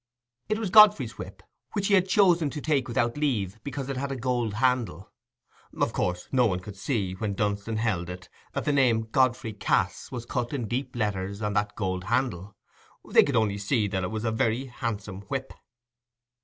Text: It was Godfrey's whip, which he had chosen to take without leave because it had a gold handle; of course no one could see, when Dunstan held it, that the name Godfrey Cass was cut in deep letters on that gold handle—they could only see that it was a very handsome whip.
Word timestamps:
It 0.49 0.57
was 0.57 0.71
Godfrey's 0.71 1.19
whip, 1.19 1.43
which 1.73 1.85
he 1.85 1.93
had 1.93 2.07
chosen 2.09 2.49
to 2.49 2.59
take 2.59 2.87
without 2.87 3.17
leave 3.17 3.59
because 3.63 3.87
it 3.87 3.97
had 3.97 4.11
a 4.11 4.15
gold 4.15 4.55
handle; 4.55 5.11
of 5.79 5.93
course 5.93 6.27
no 6.31 6.47
one 6.47 6.59
could 6.59 6.75
see, 6.75 7.13
when 7.13 7.35
Dunstan 7.35 7.77
held 7.77 8.09
it, 8.09 8.27
that 8.53 8.65
the 8.65 8.73
name 8.73 9.09
Godfrey 9.11 9.53
Cass 9.53 10.11
was 10.11 10.25
cut 10.25 10.53
in 10.53 10.67
deep 10.67 10.95
letters 10.95 11.43
on 11.43 11.53
that 11.53 11.75
gold 11.75 12.05
handle—they 12.05 13.21
could 13.21 13.35
only 13.35 13.59
see 13.59 13.87
that 13.89 14.03
it 14.03 14.09
was 14.09 14.25
a 14.25 14.31
very 14.31 14.65
handsome 14.65 15.21
whip. 15.27 15.53